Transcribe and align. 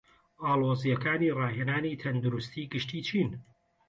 ئاڵۆزیەکانی 0.43 1.33
ڕاهێنانی 1.37 1.99
تەندروستی 2.03 2.69
گشتی 2.73 2.99
چین؟ 3.07 3.29